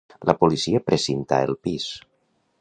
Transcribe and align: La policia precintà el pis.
La 0.29 0.33
policia 0.43 0.81
precintà 0.87 1.43
el 1.49 1.55
pis. 1.69 1.87